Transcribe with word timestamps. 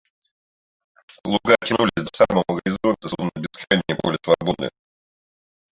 Луга 1.23 1.55
тянулись 1.61 2.03
до 2.09 2.09
самого 2.17 2.43
горизонта, 2.59 3.07
словно 3.07 3.29
бескрайнее 3.35 3.95
поле 4.01 4.17
свободы. 4.23 4.71